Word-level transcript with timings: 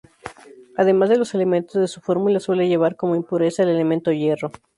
Además 0.77 1.09
de 1.09 1.17
los 1.19 1.35
elementos 1.35 1.75
de 1.79 1.87
su 1.87 2.01
fórmula, 2.01 2.39
suele 2.39 2.67
llevar 2.67 2.95
como 2.95 3.15
impureza 3.15 3.61
el 3.61 3.69
elemento 3.69 4.11
hierro. 4.11 4.51